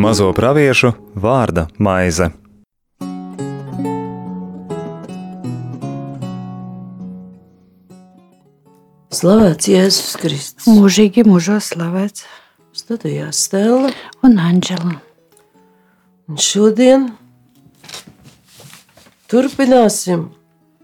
[0.00, 2.30] Mazo praviešu vārda maize.
[9.14, 10.66] Slavēts Jēzus Kristus.
[10.66, 12.24] Mūžīgi mūžos slavēts
[12.72, 13.92] Studijā Stela.
[14.24, 14.96] un Anģela.
[16.30, 17.10] Un šodien
[19.28, 20.30] turpināsim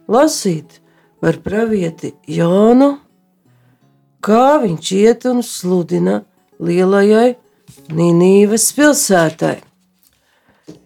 [0.07, 0.83] lasīt
[1.27, 3.01] par pravieti Jānu,
[4.23, 6.21] kā viņš iet un sludina
[6.63, 7.33] lielajai
[7.91, 9.57] Ninīvas pilsētai.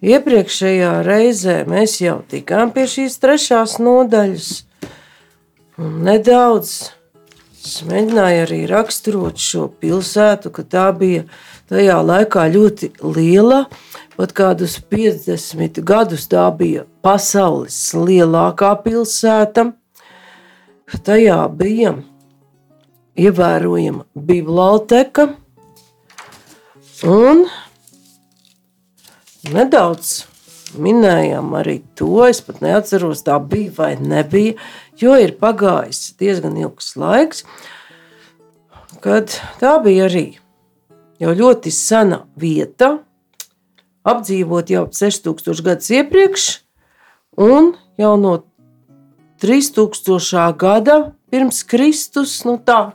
[0.01, 4.47] Iepriekšējā reizē mēs jau tikām pie šīs trešās nodaļas.
[5.77, 6.71] Un nedaudz
[7.85, 11.27] mēģināju arī raksturot šo pilsētu, ka tā bija
[11.69, 13.67] tajā laikā ļoti liela.
[14.17, 19.67] Pat kādus 50 gadus tā bija pasaules lielākā pilsēta.
[20.91, 21.93] Tajā bija
[23.15, 25.29] ievērojama biblioteka
[27.07, 27.45] un
[29.51, 30.11] nedaudz
[30.75, 32.25] minējām arī to.
[32.27, 34.57] Es pat neatceros, tā bija vai nebija,
[34.99, 37.45] jo ir pagājis diezgan ilgs laiks,
[39.03, 39.33] kad
[39.63, 40.25] tā bija arī
[41.21, 42.97] jau ļoti sena vieta,
[44.07, 46.47] apdzīvot jau 6000 gadus iepriekš,
[47.41, 48.37] un jau no
[49.41, 50.53] 3000.
[50.57, 52.91] gada pirms Kristus, nu tā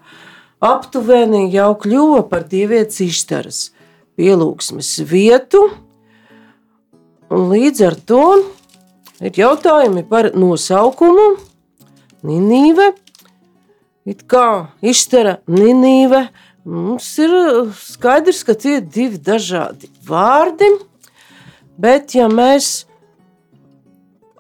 [0.63, 3.61] aptuveni jau kļuva par dievietes iztaras
[4.17, 5.67] pielūgsmes vietu,
[7.33, 8.23] un līdz ar to
[9.21, 11.35] ir jautājumi par nosaukumu
[12.27, 12.89] Ninīve,
[14.09, 16.25] it kā iztara Ninīve,
[16.65, 17.35] mums ir
[17.77, 20.71] skaidrs, ka tie ir divi dažādi vārdi,
[21.79, 22.87] bet ja mēs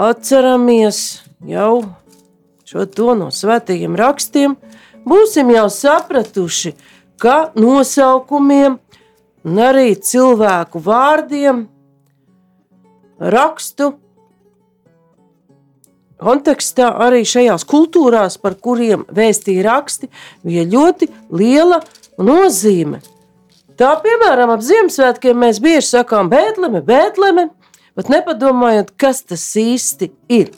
[0.00, 1.84] atceramies jau
[2.66, 4.56] šo to no svētajiem rakstiem,
[5.06, 6.74] būsim jau sapratuši,
[7.22, 8.78] ka nosaukumiem
[9.46, 11.66] un arī cilvēku vārdiem
[13.20, 13.94] rakstu
[16.20, 20.08] kontekstā arī šajās kultūrās, par kuriem vēstīja raksti,
[20.44, 21.82] bija ļoti liela
[22.18, 23.02] nozīme.
[23.76, 27.50] Tā, piemēram, ap Ziemassvētkiem mēs bieži sakām, Bēntleme, Bēntleme,
[27.96, 30.54] bet nepadomājot, kas tas īsti ir.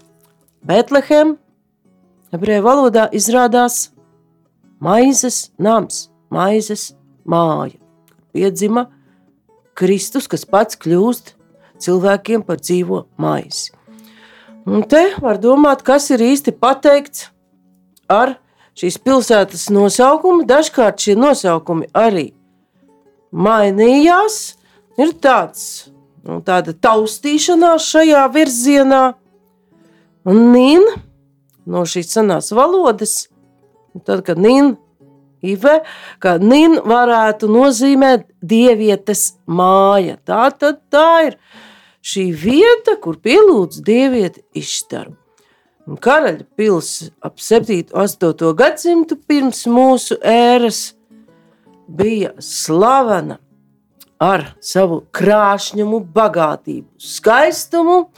[0.67, 1.37] Bēntlehem,
[2.35, 3.93] ebreju valodā izrādās
[4.83, 6.93] maizes nams, maizes
[7.29, 7.79] māja.
[8.35, 8.89] Piedzima
[9.79, 11.35] Kristus, kas pats kļūst
[11.83, 13.71] cilvēkiem par dzīvo maizi.
[14.69, 17.29] Un te var domāt, kas ir īsti pateikts
[18.11, 18.35] ar
[18.79, 20.45] šīs pilsētas nosaukumu.
[20.49, 22.33] Dažkārt šie nosaukumi arī
[23.33, 24.59] mainījās.
[24.99, 25.89] Ir tāds,
[26.27, 29.03] nu, tāda taustīšanās šajā virzienā,
[30.28, 30.99] un nīna
[31.69, 33.27] no šīs senās valodas,
[34.05, 34.77] tad, kad nīna
[35.39, 35.84] Ive,
[36.19, 40.17] ka nin varētu nozīmēt dievietes māja.
[40.27, 41.37] Tā tad tā ir
[42.03, 45.15] šī vieta, kur pielūdz dievieti izštaru.
[45.88, 47.94] Un Karaļa pils ap 7.
[47.94, 48.50] un 8.
[48.59, 50.97] gadsimtu pirms mūsu ēras
[51.87, 53.38] bija slavena
[54.21, 58.09] ar savu krāšņumu, bagātību, skaistumu,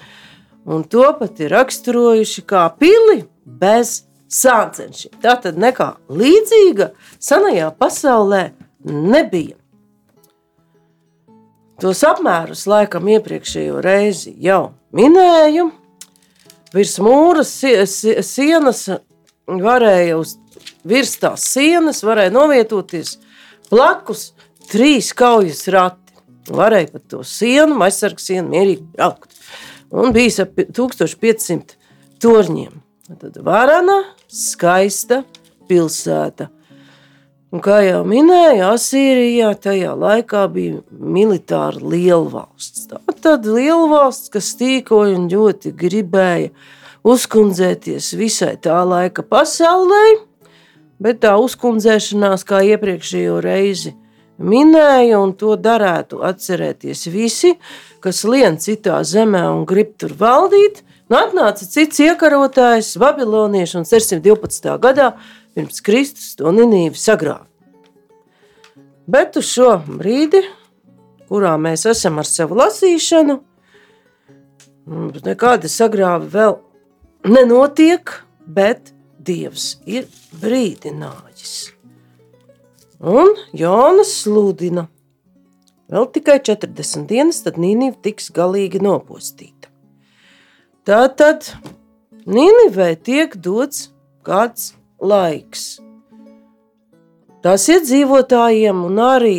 [0.64, 5.16] un to pat ir raksturojuši kā pili bez sāncenšiem.
[5.22, 6.90] Tā tad nekā līdzīga
[7.22, 8.50] senajā pasaulē
[8.84, 9.56] nebija.
[11.80, 15.70] Tos apmērus laikam iepriekšējo reizi jau minēju.
[16.74, 18.84] Virs mūra sienas
[19.48, 20.36] varēja uz
[20.86, 23.16] virs tās sienas varēja novietoties
[23.70, 24.30] blakus
[24.70, 25.98] trīs kaujas rati.
[26.50, 29.29] Varēja pat to sienu, aizsargu sienu mierīgi braukt.
[29.90, 31.76] Un bija ap 1500
[32.22, 32.78] torņiem.
[33.20, 33.96] Tad varana,
[34.30, 35.24] skaista
[35.66, 36.46] pilsēta.
[37.50, 42.84] Un, kā jau minēju, Asīrijā tajā laikā bija militāra lielvalsts.
[42.92, 46.52] Tā tad lielvalsts, kas tīkoja un ļoti gribēja
[47.02, 50.04] uzkundzēties visai tā laika pasaulē,
[51.02, 53.96] bet tā uzkundzēšanās, kā iepriekšējo reizi
[54.40, 57.54] minēja, un to darētu atcerēties visi,
[58.00, 64.72] kas lien citā zemē un grib tur valdīt, nu atnāca cits iekarotājs, babilonieši, un 612.
[64.80, 65.12] gadā
[65.54, 67.46] pirms Kristus to Ninīvi sagrāva.
[69.10, 70.42] Bet uz šo brīdi,
[71.30, 73.40] kurā mēs esam ar savu lasīšanu,
[75.26, 76.56] nekāda sagrāva vēl
[77.30, 78.14] nenotiek,
[78.46, 80.06] bet Dievs ir
[80.40, 81.79] brīdinājis.
[83.00, 84.84] Un Jonas sludina,
[85.88, 89.70] vēl tikai 40 dienas, tad Nīniva tiks galīgi nopostīta.
[90.84, 91.48] Tā tad
[92.28, 93.88] Nīnivē tiek dots
[94.20, 95.80] kāds laiks.
[97.40, 99.38] Tas iedzīvotājiem un arī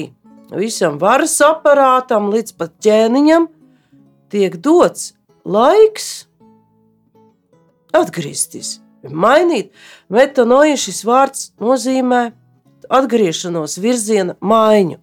[0.58, 3.46] visam varas aparātam, līdz pat ķēniņam,
[4.34, 5.12] tiek dots
[5.46, 6.26] laiks
[7.94, 9.70] atgriezties, mainīt.
[10.10, 12.32] Metanoja šis vārds nozīmē
[12.92, 15.00] atgriešanos, virziena maiņu.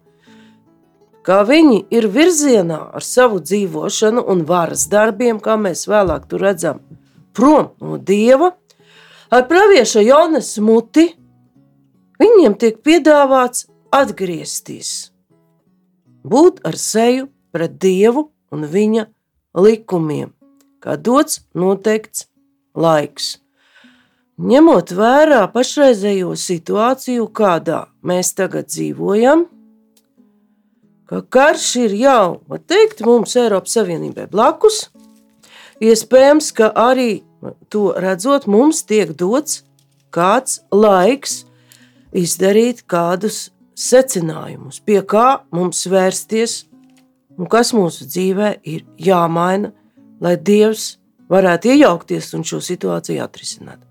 [1.25, 6.79] Kā viņi ir virzienā ar savu dzīvošanu un varas darbiem, kā mēs vēlāk tur redzam,
[7.35, 8.53] prom no dieva,
[9.29, 11.09] ar pravieša Jonas muti
[12.21, 15.11] viņiem tiek piedāvāts atgriezties,
[16.23, 19.05] būt ar seju pret dievu un viņa
[19.59, 20.33] likumiem,
[20.79, 22.27] kā dots noteikts
[22.73, 23.37] laiks.
[24.39, 29.41] Ņemot vērā pašreizējo situāciju, kādā mēs tagad dzīvojam,
[31.11, 34.85] ka karš ir jau, var teikt, mums Eiropas Savienībai blakus,
[35.83, 37.25] iespējams, ka arī
[37.67, 39.65] to redzot, mums tiek dots
[40.15, 41.41] kāds laiks
[42.15, 46.61] izdarīt kādus secinājumus, pie kā mums vērsties
[47.35, 49.75] un kas mūsu dzīvē ir jāmaina,
[50.23, 50.93] lai Dievs
[51.27, 53.88] varētu iejaukties un šo situāciju atrisināt.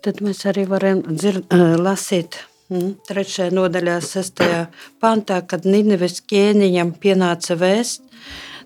[0.00, 1.50] Tad mēs arī varam dzird,
[1.86, 2.38] lasīt
[2.70, 4.62] mm, trešajā nodaļā, sestajā
[5.02, 8.06] pantā, kad Nineves ķēniņam pienāca vēsts,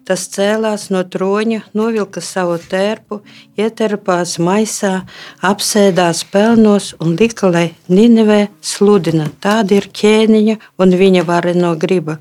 [0.04, 3.22] Tas cēlās no troņa, novilka savu tērpu,
[3.56, 5.06] ieterpās maisā,
[5.40, 9.30] apsēdās pelnos un lika, lai Ninevē sludina.
[9.40, 12.18] Tāda ir ķēniņa un viņa vareno griba.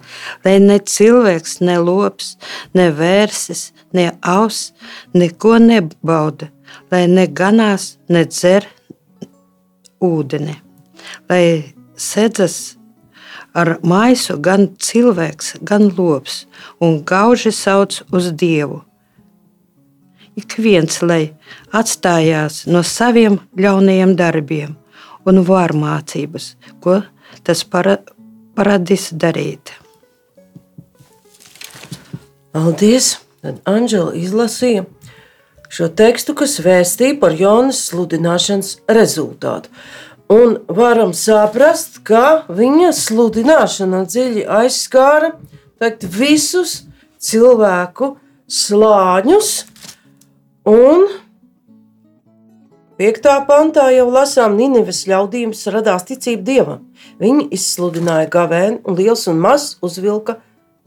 [0.47, 2.37] Lai ne cilvēks, ne lops,
[2.71, 4.69] ne vērsis, ne aus,
[5.11, 6.53] neko nebauda,
[6.87, 8.69] lai ne ganās, ne dzer
[10.03, 10.55] ūdeni.
[11.29, 12.75] Lai sedzas
[13.53, 16.43] ar maisu gan cilvēks, gan lops,
[16.81, 18.81] un gauži sauc uz Dievu.
[20.35, 21.35] Ik viens, lai
[21.75, 24.73] atstājās no saviem ļaunajiem darbiem
[25.29, 27.03] un vārmācības, ko
[27.45, 27.99] tas para,
[28.57, 29.75] paradis darīt.
[32.53, 33.19] Paldies!
[33.43, 34.85] Tad Anģela izlasīja
[35.73, 39.71] šo tekstu, kas vēstīja par Jonas sludināšanas rezultātu.
[40.31, 45.33] Un varam saprast, ka viņa sludināšana dziļi aizskāra
[45.81, 46.83] teikt, visus
[47.21, 48.13] cilvēku
[48.47, 49.51] slāņus.
[50.69, 51.07] Un
[53.01, 53.27] 5.
[53.49, 56.85] pantā jau lasām, Nīneves ļaudīm radās ticība dievam.
[57.19, 60.37] Viņi izsludināja gavēnu, un liels un mazs uzvilka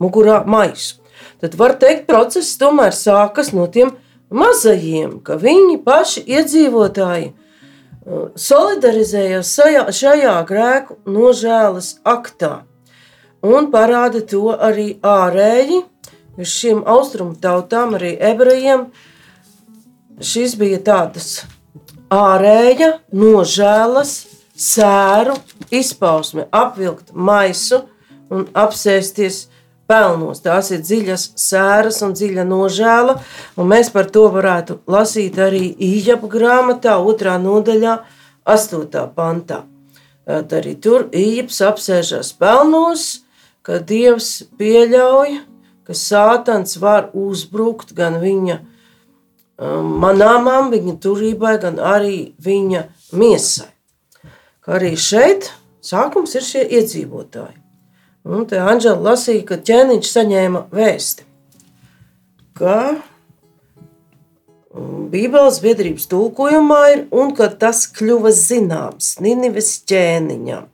[0.00, 1.02] mugurā maisu.
[1.42, 3.92] Tad var teikt, process tomēr sākas no tiem
[4.31, 7.32] mazajiem, ka viņi paši iedzīvotāji
[8.38, 9.52] solidarizējās
[9.99, 12.64] šajā, grēku nožēlas aktā
[13.46, 15.82] un parāda to arī ārēji.
[16.37, 18.90] Šīm austrumu tautām, arī ebrejiem,
[20.20, 21.46] šis bija tāds
[22.12, 24.12] ārēja nožēlas,
[24.56, 25.38] sēru
[25.73, 27.87] izpausme, apvilkt maisu
[28.28, 29.46] un apsēsties
[29.88, 30.42] pelnos.
[30.44, 33.16] Tās ir dziļas sēras un dziļa nožēla,
[33.56, 37.98] un mēs par to varētu lasīt arī Ījaba grāmatā, otrā nodaļā,
[38.46, 39.64] astotā pantā.
[40.26, 43.22] Tad arī tur Ījabs apsēžas pelnos,
[43.66, 45.38] ka Dievs pieļauj,
[45.86, 48.58] ka Sātans var uzbrukt gan viņa
[49.56, 52.82] manāmām, viņa turībai, gan arī viņa
[53.16, 53.70] miesai.
[54.60, 57.65] Kā arī šeit sākums ir šie iedzīvotāji.
[58.26, 61.23] Un te Anģela lasīja, ka ķēniņš saņēma vēsti,
[62.59, 62.78] ka
[64.75, 70.66] mm, Bībeles biedrības tulkojumā ir un ka tas kļuva zināms Ninives ķēniņam.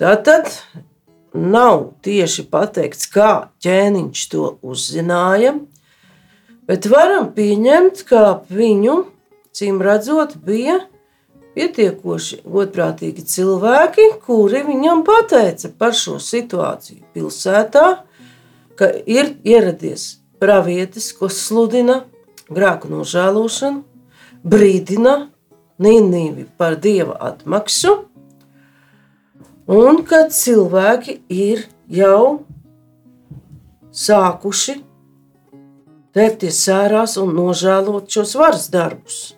[0.00, 0.48] Tātad
[1.36, 5.58] nav tieši pateikts, kā ķēniņš to uzzināja,
[6.64, 9.02] bet varam pieņemt, ka viņu,
[9.52, 10.80] cīm redzot, bija
[11.56, 17.86] pietiekoši godprātīgi cilvēki, kuri viņam pateica par šo situāciju pilsētā,
[18.76, 22.02] ka ir ieradies pravietis, kas sludina
[22.52, 23.82] grēku nožēlošanu,
[24.46, 25.16] brīdina
[25.82, 27.90] Nīnīvi par dieva atmaksu,
[29.68, 32.46] un ka cilvēki ir jau
[33.92, 34.78] sākuši
[36.16, 39.35] tērpties sērās un nožēlot šos varas darbus.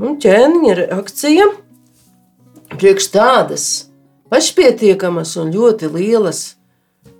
[0.00, 1.46] Un ķēniņa reakcija
[2.72, 3.64] priekš tādas
[4.32, 6.40] pašpietiekamas un ļoti lielas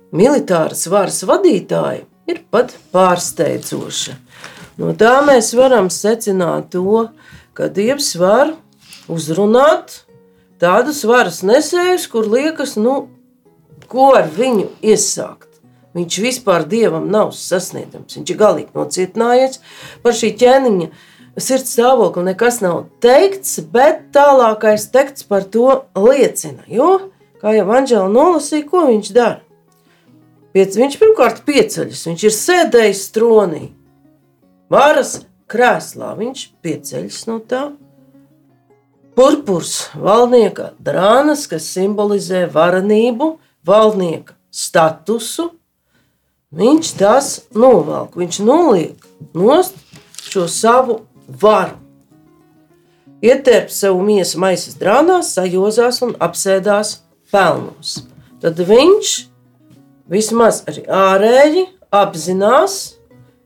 [0.09, 4.15] militāras varas vadītāja ir pat pārsteidzoša.
[4.81, 7.11] No tā mēs varam secināt to,
[7.53, 8.55] ka Dievs var
[9.11, 9.99] uzrunāt
[10.57, 13.11] tādus varas nesējus, kur liekas, nu,
[13.91, 15.51] ko ar viņu iesākt.
[15.93, 18.15] Viņš vispār dievam nav sasniedzams.
[18.17, 19.61] Viņš ir galīgi nocietinājies
[20.01, 20.91] par šī ķēniņa
[21.39, 26.65] sirds stāvokli nekas nav teikts, bet tālākais teksts par to liecina.
[26.67, 27.11] Jo,
[27.41, 29.39] kā jau Anģela nolasīja, ko viņš dara?
[30.51, 33.69] Piec, viņš pirmkārt pieceļas, viņš ir sēdējis tronī,
[34.71, 35.21] varas
[35.51, 37.69] krēslā, viņš pieceļas no tā.
[39.15, 45.49] Purpurs, valdnieka drānas, kas simbolizē varenību, valdnieka statusu,
[46.55, 49.79] viņš tās novelk, viņš noliek nost
[50.27, 50.99] šo savu
[51.41, 51.77] varu.
[53.21, 56.95] Ietērp savu miesu maisas drānās, sajozās un apsēdās
[57.31, 57.99] pelnos.
[58.41, 59.13] Tad viņš
[60.09, 62.79] vismaz arī ārēji apzinās,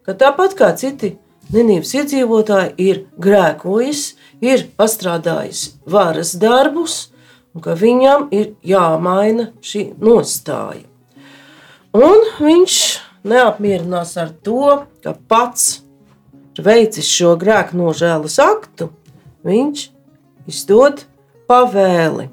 [0.08, 1.18] ka tāpat kā citi
[1.54, 7.12] Ninības iedzīvotāji ir grēkojis, ir pastrādājis varas darbus,
[7.54, 10.88] un ka viņam ir jāmaina šī nostāja.
[11.96, 12.80] Un viņš
[13.30, 15.85] neapmierinās ar to, ka pats
[16.64, 18.90] veicis šo grēku nožēlas aktu,
[19.46, 19.90] viņš
[20.50, 21.06] izdod
[21.50, 22.30] pavēli.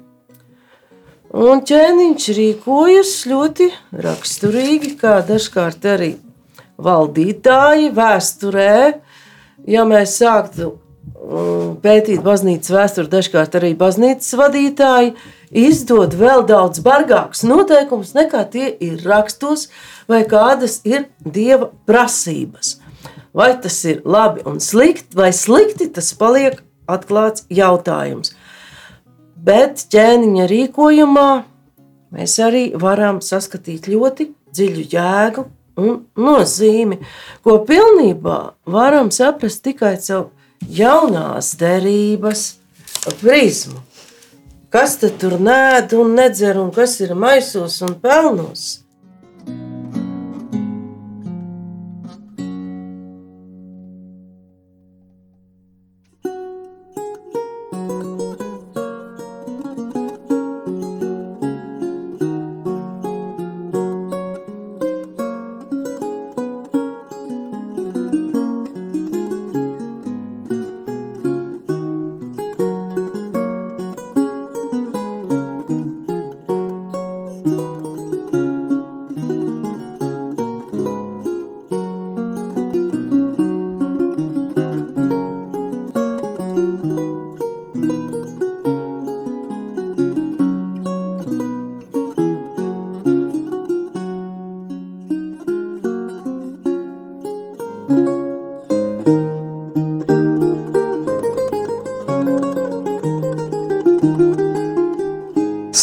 [1.33, 3.71] Un ķēniņš rīkojas ļoti
[4.05, 6.11] raksturīgi, kā dažkārt arī
[6.77, 8.75] valdītāji vēsturē.
[9.65, 15.15] Ja mēs sāktu mm, pētīt baznīcas vēsturi, dažkārt arī baznīcas vadītāji
[15.63, 19.69] izdod vēl daudz bargākus noteikumus nekā tie ir rakstos,
[20.09, 22.82] vai kādas ir dieva prasības.
[23.33, 26.59] Vai tas ir labi un slikti, vai slikti, tas paliek
[26.89, 28.35] atklāts jautājums.
[29.43, 31.29] Bet ķēniņa rīkojumā
[32.13, 35.47] mēs arī varam saskatīt ļoti dziļu jēgu
[35.81, 36.99] un nozīmi,
[37.41, 38.37] ko pilnībā
[38.69, 40.29] varam saprast tikai caur
[40.69, 42.45] jaunās derības
[43.19, 43.81] prizmu.
[44.73, 48.82] Kas tur nēd un nedzer, un kas ir maisos un pelnos?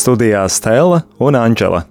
[0.00, 1.83] Studijā Stela un Anģela.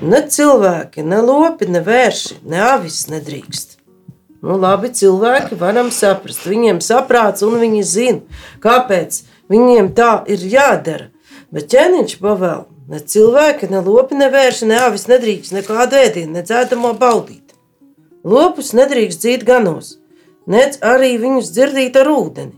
[0.00, 3.74] Ne cilvēki, ne lopi, ne vērši, ne avis nedrīkst.
[4.44, 9.18] Nu, labi, cilvēki varam saprast, viņiem saprāts un viņi zina, kāpēc
[9.52, 11.10] viņiem tā ir jādara.
[11.52, 16.44] Bet ķēniņš pavēl, ne cilvēki, ne lopi, ne vērši, ne avis nedrīkst nekādu ēdienu, ne
[16.46, 17.52] dzēdamo baudīt.
[18.24, 19.98] Lopus nedrīkst dzīt ganos,
[20.48, 22.56] nec arī viņus dzirdīt ar ūdeni.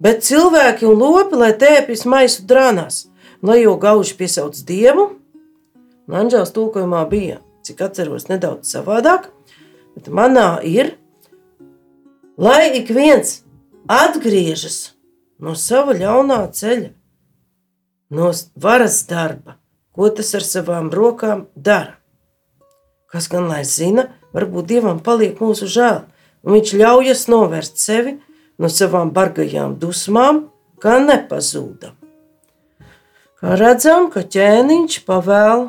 [0.00, 3.06] Bet cilvēki un lopi, lai tēpjas maisu drānās,
[3.46, 5.08] lai jau gauži piesauc dievu,
[6.06, 9.30] un Anģēlas tulkojumā bija, cik atceros, nedaudz savādāk,
[9.96, 10.94] bet manā ir,
[12.38, 13.40] lai ik viens
[13.90, 14.96] atgriežas
[15.42, 16.90] no sava ļaunā ceļa,
[18.16, 19.58] no varas darba,
[19.92, 21.96] ko tas ar savām rokām dara.
[23.10, 26.02] Kas gan lai zina, varbūt dievam paliek mūsu žēl,
[26.44, 28.18] un viņš ļaujas novērst sevi
[28.58, 30.46] no savām bargajām dusmām,
[30.82, 31.96] kā nepazūdam.
[33.44, 35.66] Redzam, ka ķēniņš pavēl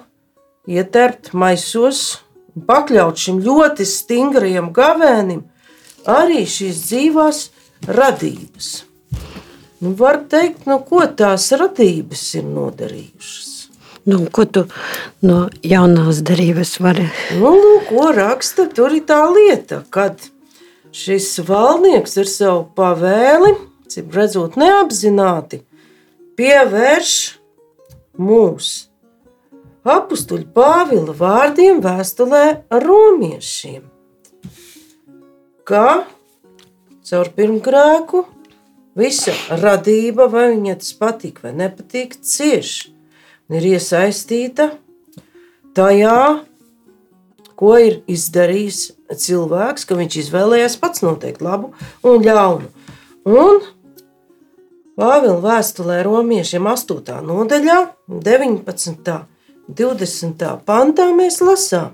[0.72, 2.22] ietērpt maisos
[2.56, 5.42] un pakļaut šim ļoti stingrajam gavēnim
[6.08, 7.42] arī šīs dzīvās
[7.92, 8.70] radības.
[9.84, 13.52] Nu, var teikt, nu, ko tās radības ir nodarījušas.
[14.08, 14.64] Nu, ko tu
[15.28, 17.10] no jaunās derības vari?
[17.36, 20.24] Nu, lūk, ko raksta, tur ir tā lieta, kad
[20.96, 23.58] šis valdnieks ar savu pavēli,
[23.92, 25.62] cik redzot neapzināti,
[26.40, 27.18] pievērš
[28.18, 28.90] mūs.
[29.88, 32.44] Apustuļu Pāvila vārdiem vēstulē
[32.84, 33.86] romiešiem,
[35.68, 35.86] ka
[37.08, 38.26] caur pirmgrēku
[39.00, 42.92] visa radība, vai viņai tas patīk vai nepatīk, cieši
[43.56, 44.72] ir iesaistīta
[45.78, 46.44] tajā,
[47.58, 48.82] ko ir izdarījis
[49.24, 51.72] cilvēks, ka viņš izvēlējās pats noteikt labu
[52.06, 52.70] un ļaunu.
[53.28, 53.64] Un
[54.98, 57.20] Pāvila vēstulē romiešiem 8.
[57.22, 57.76] nodaļā,
[58.10, 59.12] 19.
[59.70, 60.46] 20.
[60.66, 61.92] pantā mēs lasām,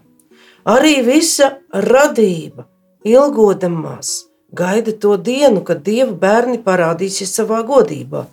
[0.64, 2.64] arī visa radība
[3.04, 4.14] ilgodamās
[4.56, 8.24] gaida to dienu, kad dieva bērni parādīsies savā godībā.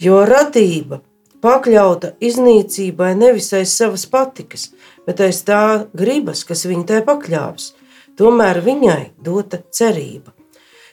[0.00, 1.02] Jo radība
[1.44, 4.70] pakļauta iznīcībai nevis aiz savas patikas,
[5.04, 7.74] bet aiz tā gribas, kas viņu tai pakļāvis.
[8.16, 10.32] Tomēr viņai dota cerība.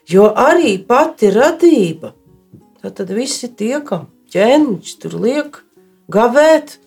[0.09, 2.17] Jo arī pati radība,
[2.83, 5.57] tad visi tiekam, ķēniņš tur liek
[6.11, 6.77] gavēt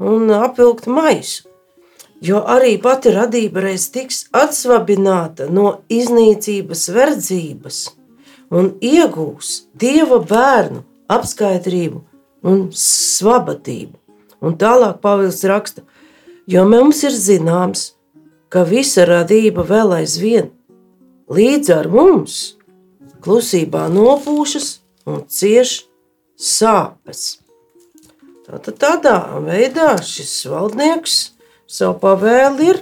[0.00, 1.46] un apvilkt maisu.
[2.20, 7.78] Jo arī pati radība reiz tiks atsvabināta no iznīcības verdzības
[8.52, 12.02] un iegūs dieva bērnu apskaitrību
[12.44, 13.96] un svabatību.
[14.40, 15.84] Un tālāk Pāvils raksta,
[16.48, 17.94] jo mums ir zināms,
[18.52, 20.50] ka visa radība vēl aizvien
[21.30, 22.38] līdz ar mums
[23.24, 24.70] klusībā nopūšas
[25.08, 25.84] un cieš
[26.40, 27.40] sāpes.
[28.48, 31.18] Tātad tādā veidā šis valdnieks
[31.70, 32.80] savu pavēli ir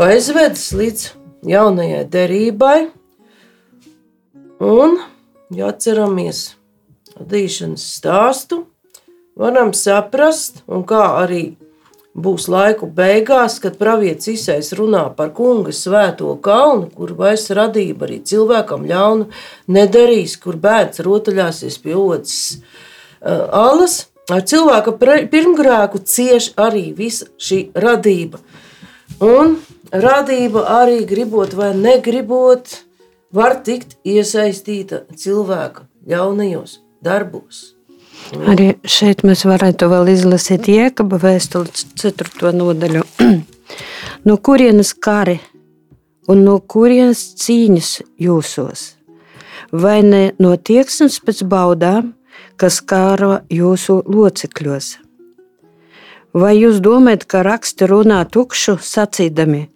[0.00, 1.04] aizvedis līdz
[1.46, 2.78] jaunajai derībai.
[4.62, 4.98] Un,
[5.54, 6.52] ja atceramies
[7.18, 8.62] radīšanas stāstu,
[9.38, 11.44] varam saprast, un kā arī
[12.14, 18.20] būs laiku beigās, kad pravietis Isais runā par kunga svēto kalnu, kur vairs radība arī
[18.28, 19.28] cilvēkam ļaunu
[19.72, 24.06] nedarīs, kur bērns rotaļāsies pie otras uh, alas.
[24.30, 24.94] Ar cilvēka
[25.32, 28.38] pirmgrēku cieš arī visa šī radība.
[29.20, 29.56] Un
[29.90, 32.70] radība arī gribot vai negribot,
[33.32, 37.71] var tikt iesaistīta cilvēka ļaunajos darbos.
[38.48, 42.52] Arī šeit mēs varētu vēl izlasīt Jēkaba vēstules 4.
[42.56, 43.04] nodaļu.
[44.26, 45.38] no kurienes kari
[46.30, 48.84] un no kurienes cīņas jūsos?
[49.72, 52.12] Vai ne no tieksmes pēc baudām,
[52.60, 54.96] kas kāro jūsu locekļos?
[56.32, 59.66] Vai jūs domājat, ka raksti runā tukšu, sacīdami,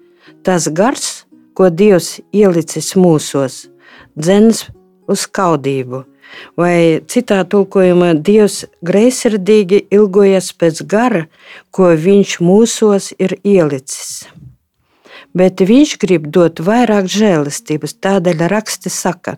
[0.45, 1.27] tas gars,
[1.57, 3.67] ko Dievs ielicis mūsos,
[4.17, 4.65] dzens
[5.09, 6.07] uz kaudību?
[6.57, 11.27] Vai citā tulkojumā Dievs greizsirdīgi ilgojas pēc gara,
[11.71, 14.25] ko viņš mūsos ir ielicis
[15.37, 17.97] bet viņš grib dot vairāk žēlastības.
[18.03, 19.37] Tādēļ raksti saka,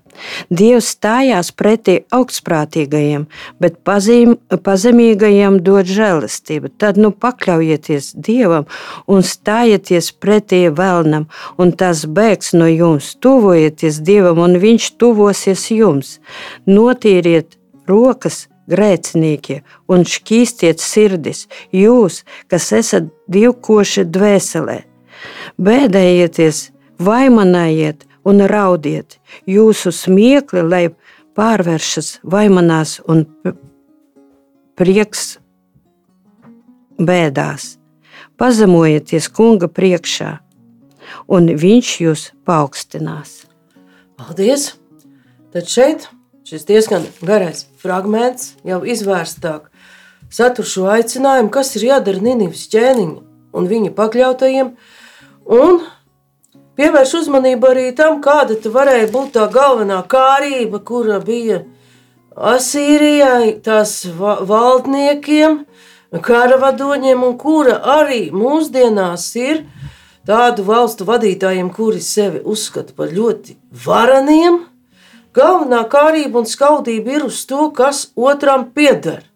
[0.51, 3.27] Dievs stājās pretī augstprātīgajiem,
[3.63, 6.73] bet pazim, pazemīgajiem dod žēlastību.
[6.79, 8.69] Tad nu pakļaujieties Dievam
[9.11, 13.15] un stājieties pretī vēlnam, un tas bēgs no jums.
[13.23, 16.19] Tuvojieties Dievam, un Viņš tuvosies jums.
[16.67, 17.57] Notīriet
[17.89, 24.83] rokas grēcinieki un šķīstiet sirdis, jūs, kas esat divkoši dvēselē
[25.59, 26.69] bēdējieties,
[27.03, 29.19] vaimanājiet un raudiet.
[29.47, 30.85] Jūsu smiekli, lai
[31.39, 33.27] pārvēršas vaimanās un
[34.79, 35.39] prieks
[36.99, 37.77] bēdās.
[38.39, 40.37] Pazemojieties kunga priekšā,
[41.27, 43.43] un viņš jūs paaugstinās.
[44.19, 44.75] Paldies!
[45.49, 46.07] Tad šeit
[46.47, 49.71] šis diezgan garais fragments jau izvērstāk
[50.31, 53.23] satur šo aicinājumu, kas ir jādara Nīnivas ķēniņa
[53.59, 54.75] un viņa pakļautajiem,
[55.49, 55.81] Un
[56.77, 61.63] pievērš uzmanību arī tam, kāda varēja būt tā galvenā kārība, kura bija
[62.39, 65.63] Asīrijai, tās valdniekiem,
[66.23, 69.65] karavadoņiem, un kura arī mūsdienās ir
[70.29, 73.57] tādu valstu vadītājiem, kuri sevi uzskata par ļoti
[73.87, 74.61] vareniem.
[75.35, 79.28] Galvenā kārība un skaudība ir uz to, kas otram pieder.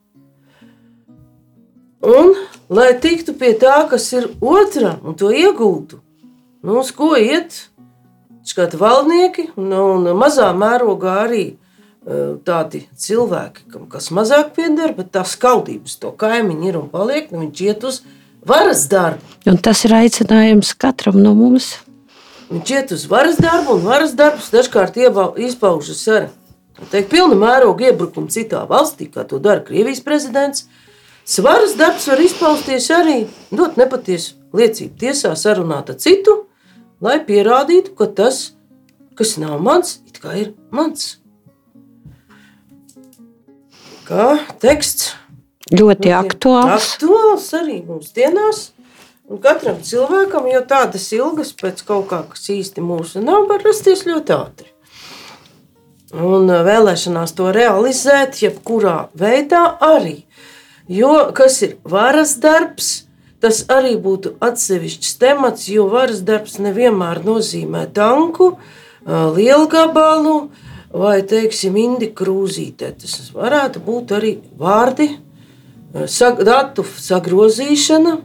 [2.03, 2.33] Un,
[2.67, 6.01] lai tiktu pie tā, kas ir otram un to iegūtu,
[6.67, 7.69] nu, uz ko iet
[8.57, 15.13] kādi valdnieki un, un mazā mērogā arī uh, tādi cilvēki, kam kas mazāk pieder, bet
[15.15, 18.03] tā skaudības to kaimiņi ir un paliek, nu, viņš iet uz
[18.43, 19.39] varas darbu.
[19.47, 21.77] Un tas ir aicinājums katram no mums.
[22.51, 24.99] Viņš iet uz varas darbu, un varas darbs dažkārt
[25.39, 26.33] izpaužas ar
[26.91, 30.67] teikt, pilnu mērogu iebrukumu citā valstī, kā to dara Krievijas prezidents.
[30.67, 30.82] Uh,
[31.25, 33.19] Svaras darbs var izpausties arī
[33.55, 36.35] dot nepatiesu liecību tiesā, sarunāt ar citu,
[37.03, 38.53] lai pierādītu, ka tas,
[39.19, 41.17] kas nav mans, it kā ir mans.
[44.09, 45.13] Kā teksts
[45.71, 46.91] ļoti aktuāls.
[46.91, 48.73] Aktuāls arī mūsdienās.
[49.33, 54.03] Un katram cilvēkam, jo tādas ilgas pēc kaut kā, kas īsti mūsu nav, var rasties
[54.09, 54.69] ļoti ātri.
[56.13, 60.19] Un vēlēšanās to realizēt, jebkurā veidā arī
[60.89, 63.05] Jo kas ir varas darbs,
[63.43, 68.57] tas arī būtu atsevišķs temats, jo varas darbs nevienmēr nozīmē tanku,
[69.07, 70.37] lielu gabalu
[70.93, 72.93] vai, teiksim, indi krūzītē.
[73.01, 75.09] Tas varētu būt arī vārdi,
[75.93, 78.19] datu sagrozīšana,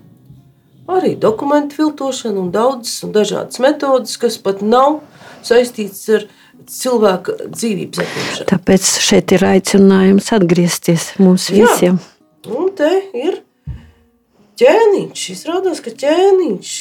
[0.97, 5.01] arī dokumentu filtrošana un daudzas un dažādas metodas, kas pat nav
[5.45, 6.27] saistītas ar
[6.67, 8.49] cilvēka dzīvības atņemšana.
[8.51, 11.65] Tāpēc šeit ir aicinājums atgriezties mums Jā.
[11.65, 11.99] visiem.
[12.47, 13.41] Un te ir
[14.59, 15.23] ķēniņš.
[15.33, 16.75] Izrādās, ka ķēniņš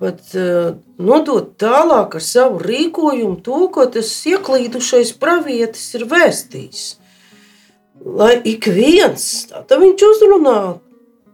[0.00, 6.82] pat uh, nodot tālāk ar savu rīkojumu to, ko tas ieklīdušais pravietis ir vēstījis.
[8.02, 10.58] Lai ik viens, tā viņš uzrunā,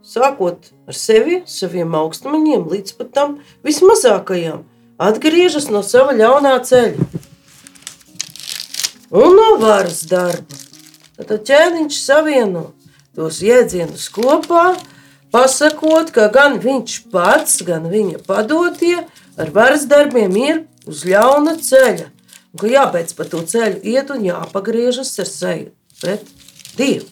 [0.05, 4.63] sākot ar sevi, saviem augstmaņiem, līdz pat tam vismazākajam,
[5.01, 7.09] atgriežas no sava ļaunā ceļa
[9.19, 10.65] un no varas darba.
[11.19, 12.69] Tad ķēniņš savieno
[13.19, 14.77] tos jēdzienus kopā,
[15.35, 19.01] pasakot, ka gan viņš pats, gan viņa padotie
[19.39, 22.09] ar varas darbiem ir uz ļauna ceļa.
[22.55, 26.31] Un ka jābeidz pa to ceļu iet un jāpagriežas ar seju pret
[26.79, 27.09] Dievu.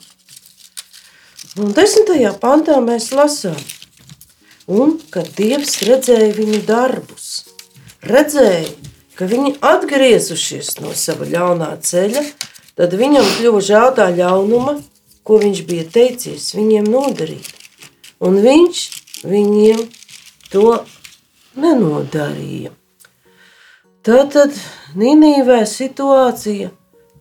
[1.58, 3.56] Un desmitajā pantā mēs lasām,
[4.68, 7.46] un kad Dievs redzēja viņu darbus,
[8.04, 8.68] redzēja,
[9.16, 12.22] ka viņi atgriezušies no sava ļaunā ceļa,
[12.76, 14.76] tad viņam kļuva žēl tā ļaunuma,
[15.26, 17.52] ko viņš bija teicis viņiem nodarīt.
[18.22, 18.82] Un viņš
[19.26, 19.82] viņiem
[20.52, 20.80] to
[21.58, 22.72] nenodarīja.
[24.06, 24.54] Tātad
[24.96, 26.70] Nīnīvē situācija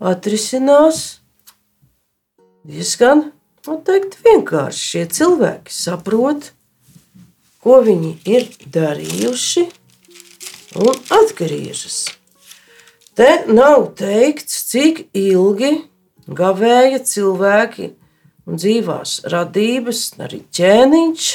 [0.05, 0.99] atrisinās
[2.65, 3.31] diezgan
[3.65, 4.83] teikt, vienkārši.
[4.91, 6.51] Šie cilvēki saprot,
[7.65, 9.65] ko viņi ir darījuši
[10.85, 12.03] un atgriežas.
[13.17, 15.71] Te nav teikts, cik ilgi
[16.27, 17.91] gavēja cilvēki
[18.45, 21.31] un dzīvās radības, arī ķēniņš.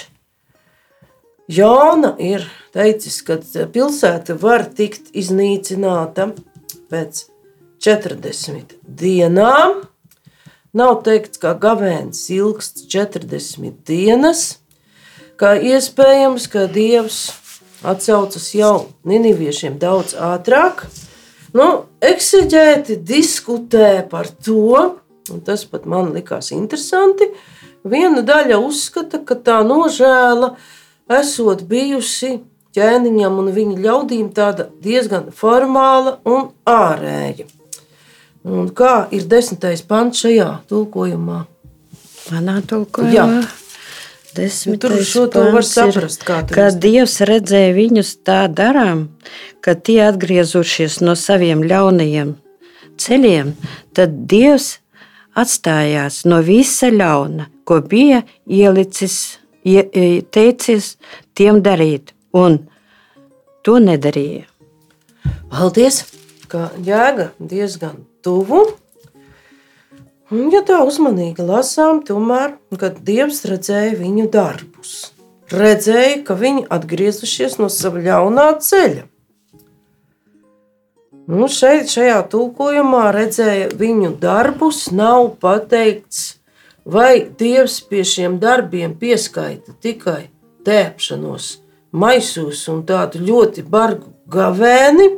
[1.51, 3.41] Jāna ir teicis, ka
[3.75, 6.29] pilsēta var tikt iznīcināta
[6.91, 7.25] pēc
[7.83, 9.81] 40 dienām.
[10.77, 14.61] Nav teikts, ka gavēns ilgst 40 dienas,
[15.35, 17.25] kā iespējams, ka Dievs
[17.83, 20.85] atsaucas jau niniviešiem daudz ātrāk.
[21.57, 21.69] Nu,
[22.01, 27.27] Ekseģēti diskutē par to, un tas pat man likās interesanti.
[27.85, 30.55] Viena daļa uzskata, ka tā nožēla
[31.21, 32.39] esot bijusi
[32.77, 37.49] ķēniņam un viņa ļaudīm tāda diezgan formāla un ārēja.
[38.47, 41.43] Un kā ir desmitais pants šajā tulkojumā?
[42.31, 43.43] Manā tulkojumā.
[44.35, 49.09] Tur šo to var saprast, kā tur Kad Dievs redzēja viņus tā darām,
[49.65, 52.37] ka tie atgriezušies no saviem ļaunajiem
[53.01, 53.55] ceļiem,
[53.97, 54.77] tad Dievs
[55.39, 59.83] atstājās no visa ļauna, ko bija ielicis, ie,
[60.35, 60.95] teicis
[61.39, 62.61] tiem darīt, un
[63.67, 64.47] to nedarīja.
[65.51, 66.05] Paldies,
[66.51, 68.65] ka jēga diezgan tuvu.
[70.31, 75.11] Un, ja tā uzmanīgi lasām, tomēr, kad Dievs redzēja viņu darbus,
[75.51, 79.09] redzēja, ka viņi atgriezušies no sava ļaunā ceļa.
[81.31, 86.37] Nu, šeit, šajā tulkojumā redzēja viņu darbus, nav pateikts,
[86.87, 90.29] vai Dievs pie šiem darbiem pieskaita tikai
[90.67, 91.57] tēpšanos,
[91.91, 95.11] maisos un tādu ļoti bargu gavēni,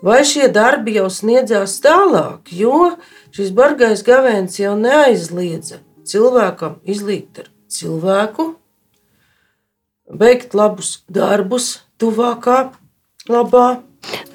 [0.00, 2.94] vai šie darbi jau sniedzās tālāk, jo
[3.36, 8.54] šis bargais gavēns jau neaizliedza cilvēkam izlīgt ar cilvēku,
[10.08, 12.70] veikt labus darbus tuvākā
[13.28, 13.82] labā.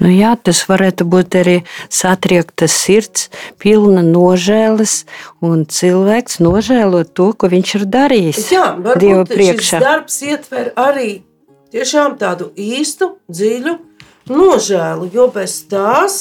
[0.04, 1.56] Nu jā, tas varētu būt arī
[1.88, 3.30] satriektas sirds,
[3.62, 5.06] pilna nožēlas,
[5.40, 11.22] un cilvēks nožēlo to, ko viņš ir darījis Jā, varbūt šis darbs ietver arī
[11.72, 13.78] tiešām tādu īstu, dziļu
[14.32, 16.20] nožēlu, jo bez tās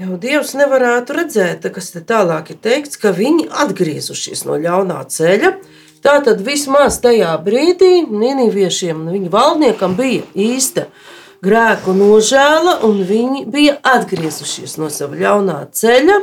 [0.00, 5.56] jau Dievs nevarētu redzēt, kas te tālāk ir teikts, ka viņi atgriezušies no ļaunā ceļa.
[6.04, 10.86] Tātad vismaz tajā brīdī Nīniviešiem un viņa valdniekam bija īsta
[11.44, 16.20] grēku nožēla, un viņi bija atgriezušies no sava ļaunā ceļa.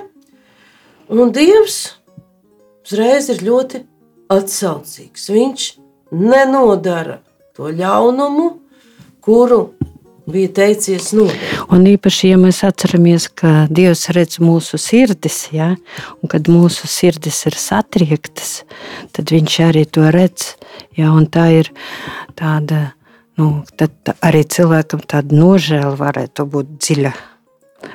[1.13, 1.79] Un Dievs
[2.85, 3.83] uzreiz ir ļoti
[4.33, 5.29] atsaucīgs.
[5.33, 5.67] Viņš
[6.13, 7.19] nenodara
[7.57, 8.49] to ļaunumu,
[9.23, 9.73] kuru
[10.29, 11.61] bija teicies nodarīt.
[11.73, 15.73] Un īpaši, ja mēs atceramies, ka Dievs redz mūsu sirdis, ja,
[16.21, 18.61] un kad mūsu sirdis ir satriektas,
[19.15, 20.53] tad Viņš arī to redz.
[20.93, 21.71] Ja, un tā ir
[22.37, 22.93] tāda,
[23.41, 27.13] nu, tad arī cilvēkam tāda nožēla varētu būt dziļa.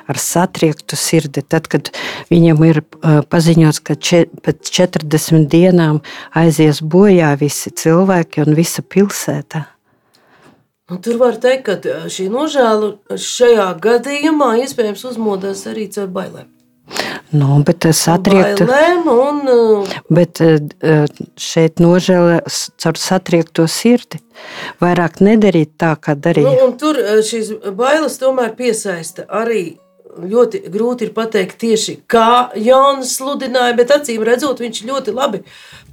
[0.09, 1.41] Ar satriektu sirdi.
[1.41, 1.89] Tad, kad
[2.29, 2.83] viņam ir
[3.31, 6.03] paziņots, ka če, pēc 40 dienām
[6.37, 9.65] aizies bojā visi cilvēki un visa pilsēta.
[10.89, 16.47] Un tur var teikt, ka uh, šī nožēla šajā gadījumā iespējams uzmodās arī caur bailēm.
[17.31, 18.65] Nu, bet tas satriektu.
[18.65, 21.05] Bailēm un uh, Bet eh,
[21.37, 22.39] šeit nožēla
[22.81, 24.17] caur satriekto sirdi.
[24.81, 26.55] Vairāk nedarīt tā, kā Nu, darīja.
[26.65, 29.77] un tur eh, šīs bailes tomēr piesaista arī
[30.19, 35.43] ļoti grūti ir pateikt tieši, kā Jānis sludināja, bet acīm redzot, viņš ļoti labi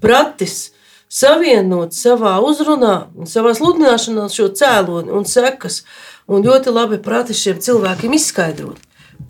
[0.00, 0.70] pratis
[1.08, 5.82] savienot savā uzrunā, savā sludināšanā šo cēloni un sekas,
[6.26, 8.78] un ļoti labi pratis šiem cilvēkiem izskaidrot,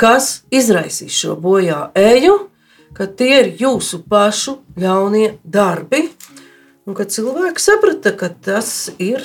[0.00, 2.38] kas izraisīs šo bojā eju,
[2.96, 6.06] ka tie ir jūsu pašu ļaunie darbi,
[6.86, 9.24] un ka cilvēki saprata, ka tas ir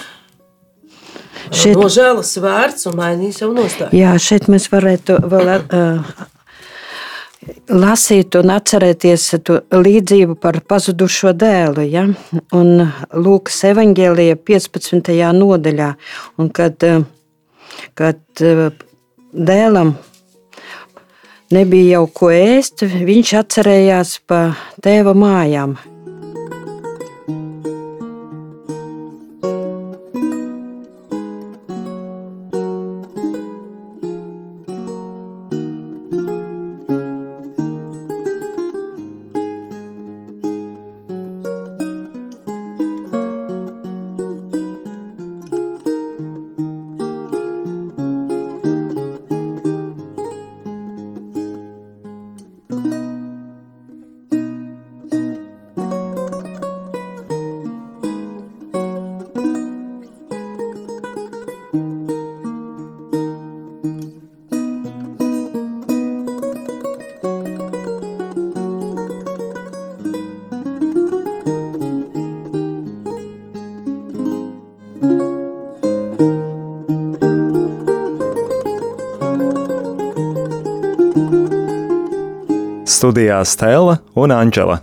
[1.53, 1.77] šeit...
[1.77, 3.95] nožēlas vērts un mainīja savu nostāju.
[3.95, 6.13] Jā, šeit mēs varētu vēl uh,
[7.71, 9.27] lasīt un atcerēties
[9.73, 11.85] līdzību par pazudušo dēlu.
[11.89, 12.05] Ja?
[12.57, 15.11] Un Lūkas evanģēlija 15.
[15.37, 15.91] nodaļā,
[16.41, 16.85] un kad,
[17.97, 18.45] kad
[19.31, 19.95] dēlam
[21.51, 25.79] nebija jau ko ēst, viņš atcerējās par tēva mājām.
[83.01, 84.75] Studijā Stela un Anģela.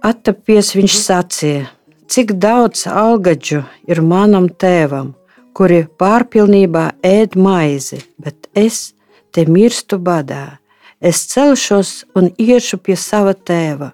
[0.00, 1.66] Attapies viņš sacīja,
[2.08, 3.58] cik daudz algaģu
[3.92, 5.10] ir manam tēvam,
[5.52, 8.94] kuri pārpilnībā ēd maizi, bet es
[9.36, 10.62] te mirstu badā.
[11.04, 13.90] Es celšos un iešu pie sava tēva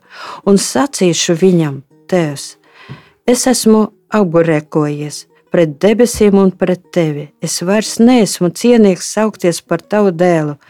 [0.47, 2.47] un sacīšu viņam, Tēvs,
[3.27, 7.27] es esmu apburekojies pret debesīm un pret tevi.
[7.43, 10.61] Es vairs neesmu cienīgs saukties par tavu dēlu.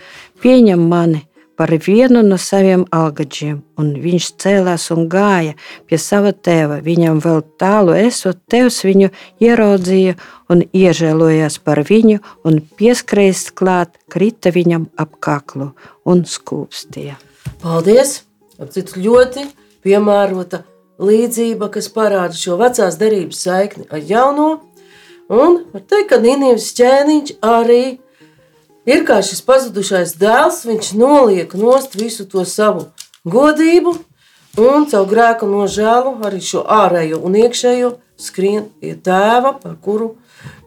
[0.41, 1.27] Pieņem mani!
[1.57, 5.55] Par vienu no saviem algadžiem, un viņš cēlās un gāja
[5.89, 6.81] pie sava tēva.
[6.85, 9.11] Viņam vēl tālu esot, tevs viņu
[9.45, 10.17] ieraudzīja
[10.51, 15.73] un iežēlojās par viņu, un pieskrējis klāt, krita viņam ap kaklu
[16.05, 17.19] un skūpstīja.
[17.63, 18.23] Paldies!
[18.55, 19.49] Apcīt ļoti
[19.83, 20.63] piemērota
[21.03, 24.49] līdzība, kas parāda šo vecās derības saikni ar jauno,
[25.33, 27.83] un var teikt, ka Nīnības ķēniņš arī
[28.85, 32.91] Ir kā šis pazudušais dēls, viņš noliek nost visu to savu
[33.25, 33.95] godību
[34.61, 40.15] un caur grēku nožēlu arī šo ārējo un iekšējo skrien pie tēva, par kuru,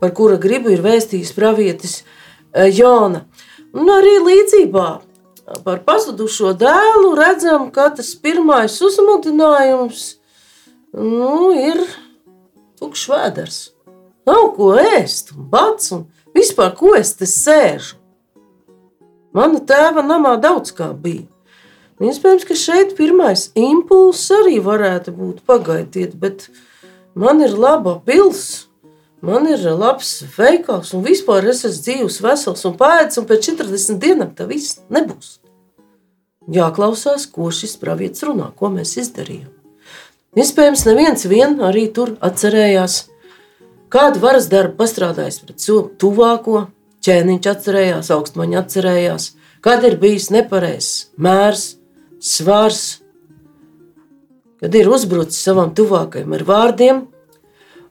[0.01, 3.27] par kura gribu ir vēstījis pravietis e, Jona.
[3.77, 4.87] Un arī līdzībā
[5.63, 10.07] par pazudušo dēlu redzam, ka tas pirmais uzmundinājums
[10.97, 11.85] nu, ir
[12.81, 13.61] tukšs vēders.
[14.27, 18.06] Nav ko ēst, un bats, un vispār ko es te sēžu.
[19.37, 21.27] Mana tēva namā daudz kā bija.
[22.01, 26.47] Iespējams, ka šeit pirmais impulss arī varētu būt pagaidiet, bet
[27.17, 28.67] man ir laba pilsēta.
[29.21, 33.97] Man ir labs veikals, un vispār es esmu dzīves, vesels un pēdas, un pēc 40
[34.03, 35.39] dienām tā viss nebūs.
[36.53, 39.49] Jāklausās, ko šis pravietis runā, ko mēs izdarījām.
[40.37, 42.99] Iespējams, neviens vien arī tur atcerējās,
[43.89, 45.65] kādu varas darbu pastrādājis pret
[45.97, 46.67] tuvāko,
[47.07, 49.31] ķēniņš atcerējās, augstmaņa atcerējās,
[49.65, 51.65] kad ir bijis nepareizs mērs,
[52.19, 52.85] svars,
[54.61, 57.03] kad ir uzbrucis savam tuvākajam ar vārdiem.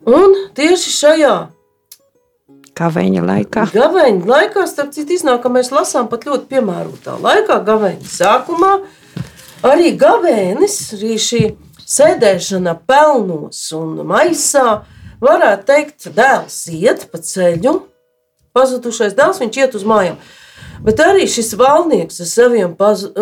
[0.07, 1.37] Un tieši šajā
[2.77, 3.63] Gaveņa laikā.
[3.73, 8.73] Gaveņa laikā, starp citu, iznāk, ka mēs lasām pat ļoti piemērotā laikā, gaveņa sākumā.
[9.65, 11.41] Arī gavēnis, arī šī
[11.89, 14.83] sēdēšana pelnos un maisā,
[15.25, 17.79] varētu teikt, dēls iet pa ceļu,
[18.57, 20.19] pazudušais dēls, viņš iet uz mājām.
[20.85, 23.13] Bet arī šis valnieks ar saviem pazu,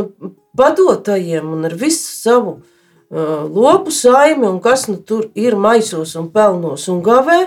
[0.58, 6.30] padotajiem un ar visu savu uh, lopu saimi, un kas nu tur ir maisos un
[6.34, 7.40] pelnos un gavē,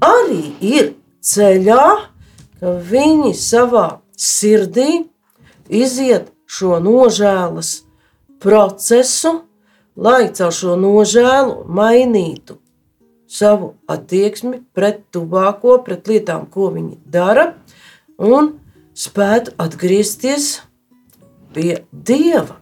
[0.00, 1.86] arī ir ceļā,
[2.60, 5.04] ka viņi savā sirdī
[5.70, 7.80] iziet šo nožēlas
[8.40, 9.40] procesu,
[9.96, 12.59] lai caur šo nožēlu mainītu
[13.30, 17.52] savu attieksmi pret tuvāko, pret lietām, ko viņi dara,
[18.18, 18.54] un
[18.98, 20.60] spētu atgriezties
[21.54, 22.58] pie Dieva.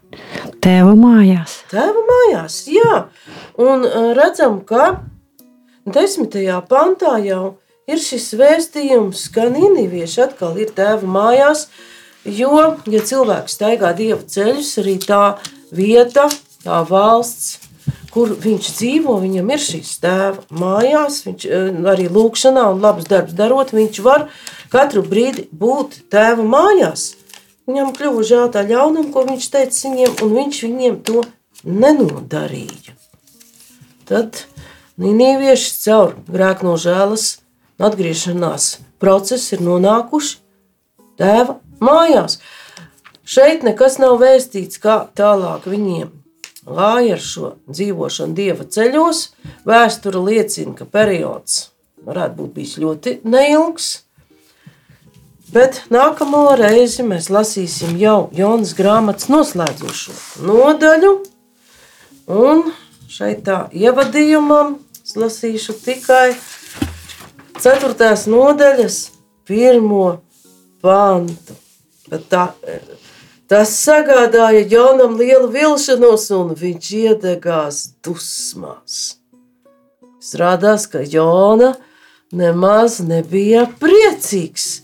[0.64, 1.62] Tēva mājās.
[1.72, 3.04] Tēva mājās, jā.
[3.60, 3.84] Un
[4.16, 5.02] redzam, ka
[5.88, 11.68] desmitajā pantā jau ir šis vēstījums, ka Nīnivieši atkal ir tēva mājās,
[12.28, 15.22] Jo, ja cilvēks staigā dieva ceļus, arī tā
[15.72, 16.26] vieta,
[16.64, 17.67] tā valsts,
[18.14, 23.38] kur viņš dzīvo, viņam ir šīs tēva mājās, viņš eh, arī lūkšanā un labus darbus
[23.38, 24.28] darot, viņš var
[24.72, 27.14] katru brīdi būt tēva mājās.
[27.68, 31.24] Viņam kļuva žēl tā ļaunuma, ko viņš teica viņiem, un viņš viņiem to
[31.68, 32.96] nenodarīja.
[34.08, 34.46] Tad
[34.98, 37.26] Nīnīvieši caur grēku nožēlas
[37.78, 38.64] atgriešanās
[38.98, 40.40] procesu ir nonākuši
[41.20, 42.40] tēva mājās.
[43.22, 46.17] Šeit nekas nav vēstīts, kā tālāk viņiem
[46.74, 49.24] gāja ar šo dzīvošanu dieva ceļos.
[49.68, 51.68] Vēsture liecina, ka periods
[52.06, 53.88] varētu būt bijis ļoti neilgs.
[55.48, 61.12] Bet nākamo reizi mēs lasīsim jau Jonas grāmatas noslēdzošo nodaļu.
[62.28, 62.66] Un
[63.08, 66.34] šeit tā ievadījumam es lasīšu tikai
[67.58, 68.10] 4.
[68.28, 68.98] nodaļas
[69.48, 70.18] pirmo
[70.84, 71.56] pantu.
[72.08, 72.50] Bet tā,
[73.48, 79.18] tas sagādāja Jonam lielu vilšanos, un viņš iedegās dusmās.
[80.18, 81.72] Izrādās, ka Jona
[82.34, 84.82] nemaz nebija priecīgs,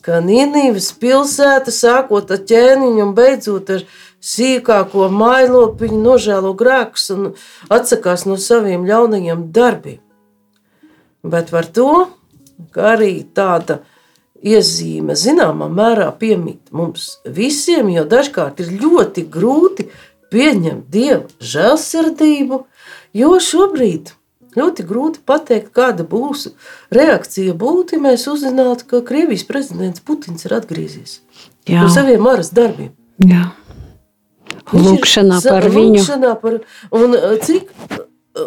[0.00, 3.82] ka Nīnības pilsēta sākot ar ķēniņu un beidzot ar
[4.22, 7.26] sīkāko mailopiņu nožēlo grēkus un
[7.68, 10.00] atsakās no saviem ļaunajiem darbiem.
[11.26, 12.06] Bet par to,
[12.72, 13.80] ka arī tāda
[14.44, 19.88] iezīme zināmā mērā piemīt mums visiem, jo dažkārt ir ļoti grūti
[20.32, 22.62] pieņemt dievu žēlsirdību,
[23.16, 24.12] jo šobrīd
[24.56, 26.48] ļoti grūti pateikt, kāda būs
[26.94, 31.20] reakcija būtu, ja mēs uzzinātu, ka Krievijas prezidents Putins ir atgriezies
[31.68, 31.82] Jā.
[31.82, 32.92] no saviem maras darbiem.
[33.24, 33.50] Jā.
[34.72, 36.00] Lūkšanā par viņu.
[36.00, 36.58] Lūkšanā par,
[36.94, 37.68] un, cik,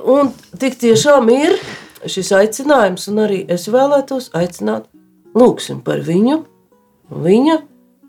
[0.03, 1.55] un tik tiešām ir
[2.09, 4.87] šis aicinājums, un arī es vēlētos aicināt
[5.37, 6.39] Lūksim par viņu,
[7.13, 7.57] viņa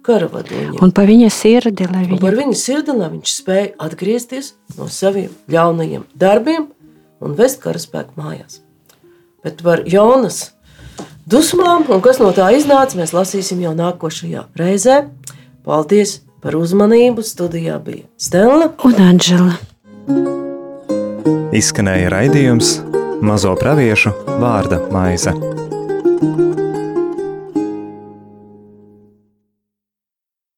[0.06, 0.78] karavadoņiem.
[0.83, 2.16] Un par viņa sirdi, lai viņa...
[2.16, 6.70] Un par viņa sirdi, lai viņš spēja atgriezties no saviem ļaunajiem darbiem
[7.20, 8.61] un vest karaspēku mājās.
[9.44, 10.50] Bet par Jonas
[11.28, 15.02] dusmām un kas no tā iznāca, mēs lasīsim jau nākošajā reizē.
[15.64, 17.24] Paldies par uzmanību!
[17.24, 19.59] Studijā bija Stela un Anģela.
[21.56, 22.78] Izskanēja raidījums
[23.20, 25.35] Mazo praviešu vārda maize.
[26.20, 26.49] thank you